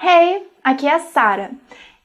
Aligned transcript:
Hey, 0.00 0.48
aqui 0.62 0.86
é 0.86 0.94
a 0.94 1.00
Sara. 1.00 1.50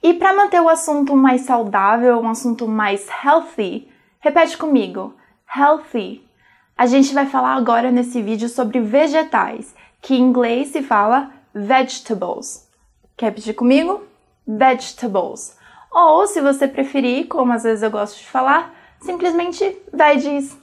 E 0.01 0.15
para 0.15 0.33
manter 0.33 0.59
o 0.59 0.67
assunto 0.67 1.15
mais 1.15 1.41
saudável, 1.41 2.19
um 2.19 2.27
assunto 2.27 2.67
mais 2.67 3.07
healthy, 3.23 3.87
repete 4.19 4.57
comigo: 4.57 5.13
healthy. 5.55 6.27
A 6.75 6.87
gente 6.87 7.13
vai 7.13 7.27
falar 7.27 7.53
agora 7.53 7.91
nesse 7.91 8.19
vídeo 8.19 8.49
sobre 8.49 8.79
vegetais, 8.79 9.75
que 10.01 10.15
em 10.15 10.21
inglês 10.21 10.69
se 10.69 10.81
fala 10.81 11.29
vegetables. 11.53 12.67
Quer 13.15 13.27
repetir 13.27 13.53
comigo? 13.53 14.01
Vegetables. 14.47 15.55
Ou, 15.91 16.25
se 16.25 16.41
você 16.41 16.67
preferir, 16.67 17.27
como 17.27 17.53
às 17.53 17.61
vezes 17.61 17.83
eu 17.83 17.91
gosto 17.91 18.17
de 18.17 18.25
falar, 18.25 18.73
simplesmente 19.01 19.77
veggies. 19.93 20.57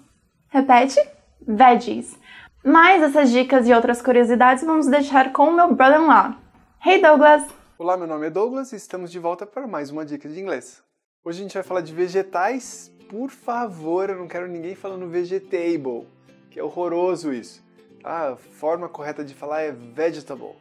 Repete? 0.49 0.99
Veggies. 1.47 2.19
Mais 2.65 3.01
essas 3.01 3.31
dicas 3.31 3.69
e 3.69 3.73
outras 3.73 4.03
curiosidades 4.03 4.65
vamos 4.65 4.89
deixar 4.89 5.33
com 5.33 5.45
o 5.45 5.55
meu 5.55 5.73
brother-in-law. 5.73 6.35
Hey 6.83 6.99
Douglas! 7.03 7.47
Olá, 7.77 7.95
meu 7.95 8.07
nome 8.07 8.29
é 8.29 8.31
Douglas 8.31 8.73
e 8.73 8.77
estamos 8.77 9.13
de 9.13 9.19
volta 9.19 9.45
para 9.45 9.67
mais 9.67 9.91
uma 9.91 10.03
dica 10.03 10.27
de 10.27 10.41
inglês. 10.41 10.83
Hoje 11.23 11.41
a 11.41 11.43
gente 11.43 11.53
vai 11.53 11.63
falar 11.63 11.83
de 11.83 11.93
vegetais. 11.93 12.91
Por 13.07 13.29
favor, 13.29 14.09
eu 14.09 14.17
não 14.17 14.27
quero 14.27 14.49
ninguém 14.49 14.75
falando 14.75 15.07
vegetable, 15.07 16.09
que 16.51 16.59
é 16.59 16.65
horroroso 16.65 17.35
isso. 17.35 17.63
A 18.03 18.35
forma 18.35 18.89
correta 18.89 19.23
de 19.23 19.35
falar 19.35 19.61
é 19.61 19.73
vegetable, 19.73 20.57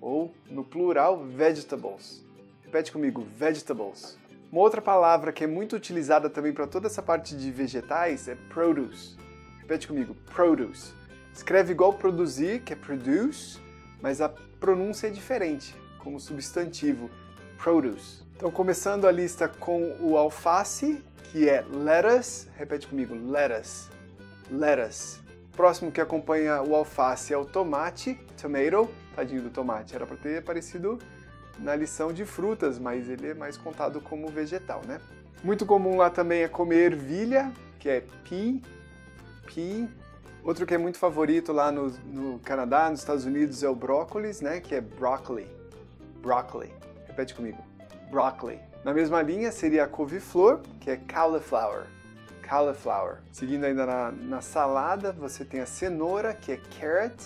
ou 0.00 0.34
no 0.50 0.64
plural, 0.64 1.24
vegetables. 1.24 2.26
Repete 2.64 2.90
comigo, 2.90 3.24
vegetables. 3.38 4.18
Uma 4.50 4.60
outra 4.60 4.82
palavra 4.82 5.32
que 5.32 5.44
é 5.44 5.46
muito 5.46 5.76
utilizada 5.76 6.28
também 6.28 6.52
para 6.52 6.66
toda 6.66 6.88
essa 6.88 7.00
parte 7.00 7.36
de 7.36 7.52
vegetais 7.52 8.26
é 8.26 8.34
produce. 8.48 9.16
Repete 9.60 9.86
comigo, 9.86 10.16
produce. 10.34 10.92
Escreve 11.32 11.70
igual 11.70 11.92
produzir, 11.92 12.62
que 12.62 12.72
é 12.72 12.76
produce, 12.76 13.60
mas 14.04 14.20
a 14.20 14.28
pronúncia 14.60 15.06
é 15.06 15.10
diferente, 15.10 15.74
como 15.98 16.20
substantivo, 16.20 17.08
produce. 17.56 18.22
Então, 18.36 18.50
começando 18.50 19.06
a 19.06 19.10
lista 19.10 19.48
com 19.48 19.96
o 19.98 20.18
alface, 20.18 21.02
que 21.32 21.48
é 21.48 21.64
lettuce. 21.72 22.46
Repete 22.54 22.86
comigo, 22.86 23.14
lettuce. 23.14 23.88
Lettuce. 24.50 25.20
Próximo 25.56 25.90
que 25.90 26.02
acompanha 26.02 26.60
o 26.60 26.74
alface 26.74 27.32
é 27.32 27.38
o 27.38 27.46
tomate, 27.46 28.20
tomato. 28.38 28.90
Tadinho 29.16 29.40
do 29.40 29.48
tomate, 29.48 29.94
era 29.94 30.04
para 30.04 30.18
ter 30.18 30.36
aparecido 30.36 30.98
na 31.58 31.74
lição 31.74 32.12
de 32.12 32.26
frutas, 32.26 32.78
mas 32.78 33.08
ele 33.08 33.30
é 33.30 33.34
mais 33.34 33.56
contado 33.56 34.02
como 34.02 34.28
vegetal, 34.28 34.82
né? 34.86 35.00
Muito 35.42 35.64
comum 35.64 35.96
lá 35.96 36.10
também 36.10 36.42
é 36.42 36.48
comer 36.48 36.92
ervilha, 36.92 37.50
que 37.78 37.88
é 37.88 38.04
pea, 38.28 38.60
pea. 39.46 39.88
Outro 40.44 40.66
que 40.66 40.74
é 40.74 40.78
muito 40.78 40.98
favorito 40.98 41.54
lá 41.54 41.72
no, 41.72 41.88
no 42.04 42.38
Canadá, 42.40 42.90
nos 42.90 43.00
Estados 43.00 43.24
Unidos, 43.24 43.62
é 43.62 43.68
o 43.68 43.74
brócolis, 43.74 44.42
né? 44.42 44.60
Que 44.60 44.74
é 44.74 44.80
broccoli. 44.80 45.48
Broccoli. 46.20 46.70
Repete 47.06 47.34
comigo. 47.34 47.64
Broccoli. 48.10 48.60
Na 48.84 48.92
mesma 48.92 49.22
linha 49.22 49.50
seria 49.50 49.84
a 49.84 49.88
couve-flor, 49.88 50.60
que 50.80 50.90
é 50.90 50.98
cauliflower. 50.98 51.86
Cauliflower. 52.42 53.20
Seguindo 53.32 53.64
ainda 53.64 53.86
na, 53.86 54.12
na 54.12 54.42
salada, 54.42 55.12
você 55.12 55.46
tem 55.46 55.60
a 55.60 55.66
cenoura, 55.66 56.34
que 56.34 56.52
é 56.52 56.60
carrot. 56.78 57.24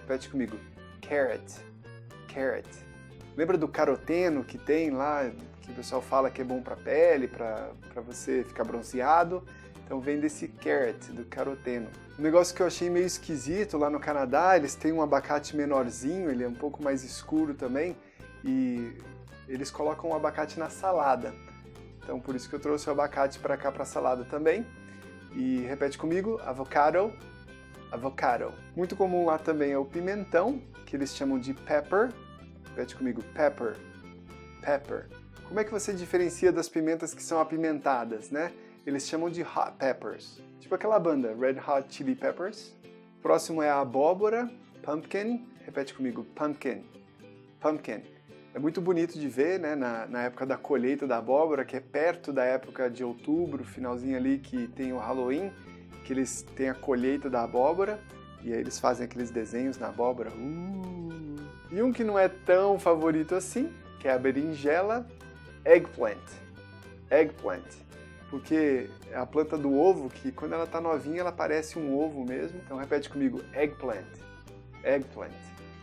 Repete 0.00 0.30
comigo. 0.30 0.56
Carrot. 1.06 1.44
Carrot. 2.32 2.68
Lembra 3.36 3.58
do 3.58 3.68
caroteno 3.68 4.42
que 4.42 4.56
tem 4.56 4.90
lá, 4.90 5.30
que 5.60 5.70
o 5.70 5.74
pessoal 5.74 6.00
fala 6.00 6.30
que 6.30 6.40
é 6.40 6.44
bom 6.44 6.62
para 6.62 6.76
pele, 6.76 7.28
para 7.28 7.74
você 8.06 8.42
ficar 8.42 8.64
bronzeado? 8.64 9.44
Então 9.84 10.00
vem 10.00 10.18
desse 10.18 10.48
carrot, 10.48 11.12
do 11.12 11.24
caroteno. 11.24 11.88
Um 12.18 12.22
negócio 12.22 12.54
que 12.54 12.62
eu 12.62 12.66
achei 12.66 12.88
meio 12.88 13.06
esquisito 13.06 13.76
lá 13.76 13.90
no 13.90 14.00
Canadá, 14.00 14.56
eles 14.56 14.74
têm 14.74 14.92
um 14.92 15.02
abacate 15.02 15.56
menorzinho, 15.56 16.30
ele 16.30 16.42
é 16.42 16.48
um 16.48 16.54
pouco 16.54 16.82
mais 16.82 17.04
escuro 17.04 17.54
também, 17.54 17.96
e 18.42 18.96
eles 19.48 19.70
colocam 19.70 20.10
o 20.10 20.14
abacate 20.14 20.58
na 20.58 20.70
salada. 20.70 21.34
Então 22.02 22.18
por 22.18 22.34
isso 22.34 22.48
que 22.48 22.54
eu 22.54 22.60
trouxe 22.60 22.88
o 22.88 22.92
abacate 22.92 23.38
para 23.38 23.56
cá 23.56 23.70
para 23.70 23.84
salada 23.84 24.24
também. 24.24 24.66
E 25.34 25.60
repete 25.62 25.98
comigo, 25.98 26.40
avocado, 26.44 27.12
avocado. 27.90 28.52
Muito 28.76 28.94
comum 28.94 29.26
lá 29.26 29.38
também 29.38 29.72
é 29.72 29.78
o 29.78 29.84
pimentão, 29.84 30.62
que 30.86 30.94
eles 30.94 31.14
chamam 31.14 31.38
de 31.38 31.52
pepper. 31.52 32.10
Repete 32.70 32.94
comigo, 32.94 33.22
pepper, 33.34 33.76
pepper. 34.60 35.08
Como 35.48 35.58
é 35.60 35.64
que 35.64 35.70
você 35.70 35.92
diferencia 35.92 36.52
das 36.52 36.68
pimentas 36.68 37.12
que 37.12 37.22
são 37.22 37.40
apimentadas, 37.40 38.30
né? 38.30 38.52
Eles 38.86 39.06
chamam 39.06 39.30
de 39.30 39.42
hot 39.42 39.72
peppers. 39.78 40.40
Tipo 40.60 40.74
aquela 40.74 40.98
banda, 40.98 41.34
Red 41.34 41.58
Hot 41.60 41.92
Chili 41.94 42.14
Peppers. 42.14 42.74
Próximo 43.22 43.62
é 43.62 43.70
a 43.70 43.80
abóbora, 43.80 44.50
pumpkin. 44.82 45.46
Repete 45.64 45.94
comigo, 45.94 46.24
pumpkin. 46.34 46.84
Pumpkin. 47.60 48.02
É 48.54 48.58
muito 48.58 48.80
bonito 48.80 49.18
de 49.18 49.26
ver, 49.26 49.58
né, 49.58 49.74
na, 49.74 50.06
na, 50.06 50.22
época 50.24 50.46
da 50.46 50.56
colheita 50.56 51.06
da 51.06 51.16
abóbora, 51.16 51.64
que 51.64 51.76
é 51.76 51.80
perto 51.80 52.32
da 52.32 52.44
época 52.44 52.88
de 52.88 53.02
outubro, 53.02 53.64
finalzinho 53.64 54.16
ali 54.16 54.38
que 54.38 54.68
tem 54.68 54.92
o 54.92 54.98
Halloween, 54.98 55.50
que 56.04 56.12
eles 56.12 56.42
têm 56.54 56.68
a 56.68 56.74
colheita 56.74 57.28
da 57.28 57.42
abóbora, 57.42 57.98
e 58.42 58.52
aí 58.52 58.60
eles 58.60 58.78
fazem 58.78 59.06
aqueles 59.06 59.30
desenhos 59.30 59.76
na 59.76 59.88
abóbora. 59.88 60.30
Uh! 60.30 61.40
E 61.72 61.82
um 61.82 61.92
que 61.92 62.04
não 62.04 62.16
é 62.16 62.28
tão 62.28 62.78
favorito 62.78 63.34
assim, 63.34 63.72
que 63.98 64.06
é 64.06 64.12
a 64.12 64.18
berinjela, 64.18 65.04
eggplant. 65.64 66.22
Eggplant 67.10 67.83
porque 68.34 68.90
é 69.12 69.16
a 69.16 69.24
planta 69.24 69.56
do 69.56 69.72
ovo 69.72 70.10
que 70.10 70.32
quando 70.32 70.54
ela 70.54 70.64
está 70.64 70.80
novinha 70.80 71.20
ela 71.20 71.30
parece 71.30 71.78
um 71.78 71.96
ovo 71.96 72.24
mesmo. 72.24 72.60
Então 72.64 72.76
repete 72.76 73.08
comigo, 73.08 73.40
eggplant, 73.54 74.08
eggplant. 74.82 75.30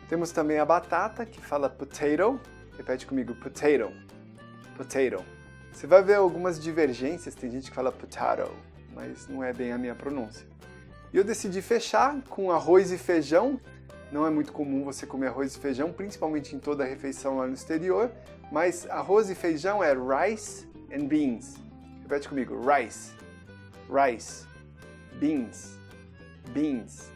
Temos 0.09 0.33
também 0.33 0.59
a 0.59 0.65
batata 0.65 1.25
que 1.25 1.39
fala 1.39 1.69
potato. 1.69 2.37
Repete 2.77 3.07
comigo, 3.07 3.33
potato, 3.35 3.93
potato. 4.75 5.23
Você 5.71 5.87
vai 5.87 6.03
ver 6.03 6.15
algumas 6.15 6.59
divergências, 6.59 7.33
tem 7.35 7.49
gente 7.49 7.69
que 7.69 7.75
fala 7.75 7.89
potato, 7.89 8.51
mas 8.93 9.29
não 9.29 9.41
é 9.41 9.53
bem 9.53 9.71
a 9.71 9.77
minha 9.77 9.95
pronúncia. 9.95 10.45
E 11.13 11.15
eu 11.15 11.23
decidi 11.23 11.61
fechar 11.61 12.21
com 12.23 12.51
arroz 12.51 12.91
e 12.91 12.97
feijão. 12.97 13.61
Não 14.11 14.27
é 14.27 14.29
muito 14.29 14.51
comum 14.51 14.83
você 14.83 15.05
comer 15.05 15.27
arroz 15.27 15.55
e 15.55 15.57
feijão, 15.57 15.93
principalmente 15.93 16.53
em 16.53 16.59
toda 16.59 16.83
a 16.83 16.85
refeição 16.85 17.37
lá 17.37 17.47
no 17.47 17.53
exterior, 17.53 18.11
mas 18.51 18.89
arroz 18.89 19.29
e 19.29 19.35
feijão 19.35 19.81
é 19.81 19.93
rice 19.93 20.67
and 20.93 21.05
beans. 21.05 21.70
Repete 22.11 22.27
comigo. 22.27 22.59
Rice. 22.59 23.13
Rice. 23.89 24.45
Beans. 25.13 25.79
Beans. 26.49 27.09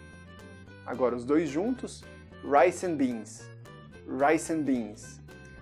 Agora 0.86 1.14
os 1.18 1.26
dois 1.26 1.50
juntos. 1.50 2.02
Rice 2.46 2.86
and 2.86 2.96
beans. 2.96 3.44
Rice 4.08 4.54
and 4.54 4.62
beans. 4.62 5.20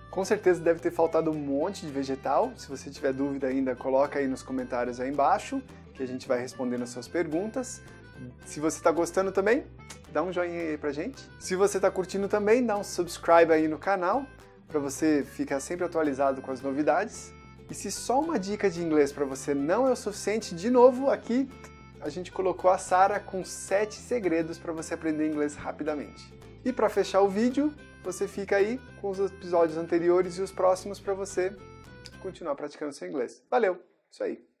Com 0.08 0.24
certeza 0.24 0.60
deve 0.60 0.78
ter 0.78 0.92
faltado 0.92 1.32
um 1.32 1.34
monte 1.34 1.84
de 1.84 1.90
vegetal. 1.90 2.52
Se 2.56 2.68
você 2.68 2.90
tiver 2.90 3.12
dúvida 3.12 3.48
ainda, 3.48 3.74
coloca 3.74 4.20
aí 4.20 4.28
nos 4.28 4.40
comentários 4.40 5.00
aí 5.00 5.10
embaixo, 5.10 5.60
que 5.94 6.04
a 6.04 6.06
gente 6.06 6.28
vai 6.28 6.38
respondendo 6.38 6.82
as 6.82 6.90
suas 6.90 7.08
perguntas. 7.08 7.82
Se 8.46 8.60
você 8.60 8.76
está 8.76 8.92
gostando 8.92 9.32
também, 9.32 9.64
dá 10.12 10.22
um 10.22 10.32
joinha 10.32 10.60
aí 10.60 10.78
pra 10.78 10.92
gente. 10.92 11.28
Se 11.40 11.56
você 11.56 11.78
está 11.78 11.90
curtindo 11.90 12.28
também, 12.28 12.64
dá 12.64 12.78
um 12.78 12.84
subscribe 12.84 13.52
aí 13.52 13.66
no 13.66 13.78
canal, 13.78 14.24
para 14.68 14.78
você 14.78 15.24
ficar 15.24 15.58
sempre 15.58 15.84
atualizado 15.84 16.40
com 16.40 16.52
as 16.52 16.60
novidades. 16.60 17.34
E 17.70 17.74
se 17.74 17.90
só 17.90 18.20
uma 18.20 18.38
dica 18.38 18.68
de 18.68 18.82
inglês 18.82 19.12
para 19.12 19.24
você 19.24 19.54
não 19.54 19.88
é 19.88 19.92
o 19.92 19.96
suficiente, 19.96 20.54
de 20.54 20.70
novo 20.70 21.10
aqui 21.10 21.48
a 22.00 22.10
gente 22.10 22.30
colocou 22.30 22.70
a 22.70 22.76
Sara 22.76 23.18
com 23.18 23.42
7 23.42 23.94
segredos 23.94 24.58
para 24.58 24.72
você 24.72 24.92
aprender 24.92 25.26
inglês 25.26 25.54
rapidamente. 25.54 26.32
E 26.62 26.72
para 26.72 26.90
fechar 26.90 27.22
o 27.22 27.28
vídeo, 27.28 27.74
você 28.02 28.28
fica 28.28 28.56
aí 28.56 28.78
com 29.00 29.08
os 29.08 29.18
episódios 29.18 29.78
anteriores 29.78 30.36
e 30.36 30.42
os 30.42 30.52
próximos 30.52 31.00
para 31.00 31.14
você 31.14 31.56
continuar 32.20 32.54
praticando 32.54 32.92
seu 32.92 33.08
inglês. 33.08 33.42
Valeu, 33.50 33.82
isso 34.10 34.22
aí. 34.22 34.53